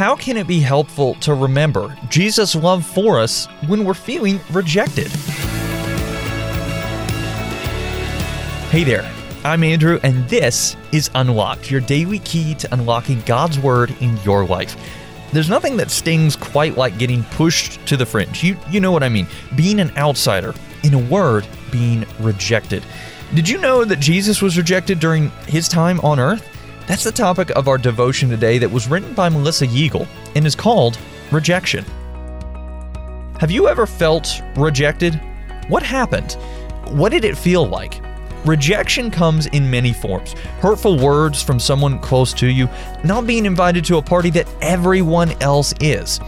[0.00, 5.08] How can it be helpful to remember Jesus' love for us when we're feeling rejected?
[8.70, 9.12] Hey there,
[9.44, 14.46] I'm Andrew, and this is Unlocked, your daily key to unlocking God's Word in your
[14.46, 14.74] life.
[15.34, 18.42] There's nothing that stings quite like getting pushed to the fringe.
[18.42, 19.26] You, you know what I mean.
[19.54, 22.82] Being an outsider, in a word, being rejected.
[23.34, 26.56] Did you know that Jesus was rejected during his time on earth?
[26.86, 30.54] That's the topic of our devotion today that was written by Melissa Yeagle and is
[30.54, 30.98] called
[31.30, 31.84] Rejection.
[33.38, 35.20] Have you ever felt rejected?
[35.68, 36.32] What happened?
[36.88, 38.02] What did it feel like?
[38.44, 42.68] Rejection comes in many forms hurtful words from someone close to you,
[43.04, 46.20] not being invited to a party that everyone else is,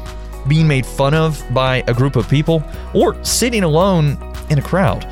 [0.46, 2.62] being made fun of by a group of people,
[2.94, 4.16] or sitting alone
[4.50, 5.06] in a crowd.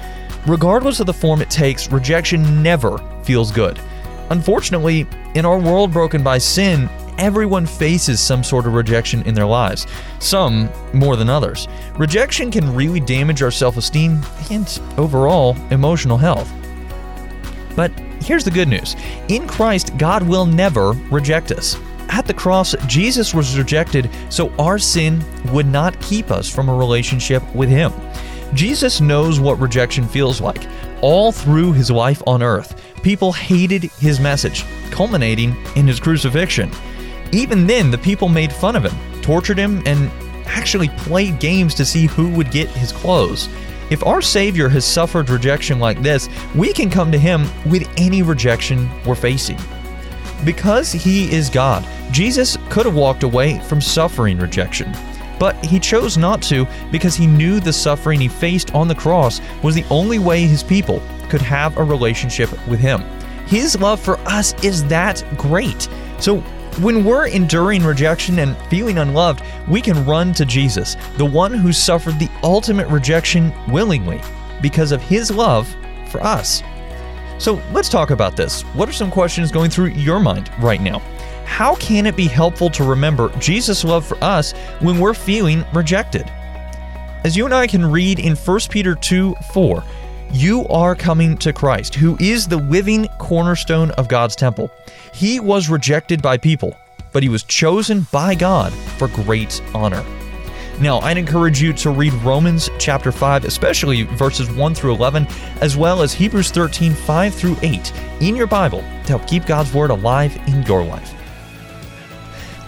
[0.46, 3.80] Regardless of the form it takes, rejection never feels good.
[4.30, 9.46] Unfortunately, in our world broken by sin, everyone faces some sort of rejection in their
[9.46, 9.86] lives,
[10.20, 11.68] some more than others.
[11.98, 16.50] Rejection can really damage our self esteem and overall emotional health.
[17.74, 17.90] But
[18.22, 18.96] here's the good news
[19.28, 21.76] in Christ, God will never reject us.
[22.08, 26.74] At the cross, Jesus was rejected so our sin would not keep us from a
[26.74, 27.92] relationship with Him.
[28.54, 30.66] Jesus knows what rejection feels like.
[31.02, 36.70] All through his life on earth, people hated his message, culminating in his crucifixion.
[37.32, 40.10] Even then, the people made fun of him, tortured him, and
[40.46, 43.48] actually played games to see who would get his clothes.
[43.90, 48.22] If our Savior has suffered rejection like this, we can come to Him with any
[48.22, 49.58] rejection we're facing.
[50.44, 54.92] Because He is God, Jesus could have walked away from suffering rejection.
[55.40, 59.40] But he chose not to because he knew the suffering he faced on the cross
[59.64, 63.00] was the only way his people could have a relationship with him.
[63.46, 65.88] His love for us is that great.
[66.18, 66.40] So
[66.82, 71.72] when we're enduring rejection and feeling unloved, we can run to Jesus, the one who
[71.72, 74.20] suffered the ultimate rejection willingly
[74.60, 75.74] because of his love
[76.10, 76.62] for us.
[77.38, 78.62] So let's talk about this.
[78.74, 81.00] What are some questions going through your mind right now?
[81.50, 86.26] How can it be helpful to remember Jesus' love for us when we're feeling rejected?
[87.24, 89.84] As you and I can read in 1 Peter 2 4,
[90.32, 94.70] you are coming to Christ, who is the living cornerstone of God's temple.
[95.12, 96.74] He was rejected by people,
[97.12, 100.04] but he was chosen by God for great honor.
[100.80, 105.26] Now, I'd encourage you to read Romans chapter 5, especially verses 1 through 11,
[105.60, 109.74] as well as Hebrews 13, 5 through 8 in your Bible to help keep God's
[109.74, 111.19] Word alive in your life.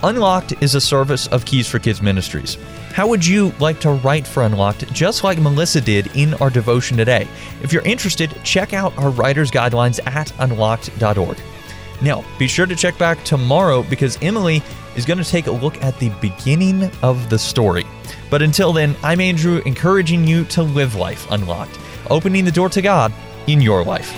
[0.03, 2.57] Unlocked is a service of Keys for Kids Ministries.
[2.91, 6.97] How would you like to write for Unlocked just like Melissa did in our devotion
[6.97, 7.25] today?
[7.61, 11.37] If you're interested, check out our writer's guidelines at unlocked.org.
[12.01, 14.61] Now, be sure to check back tomorrow because Emily
[14.97, 17.85] is going to take a look at the beginning of the story.
[18.29, 22.81] But until then, I'm Andrew, encouraging you to live life unlocked, opening the door to
[22.81, 23.13] God
[23.47, 24.13] in your life.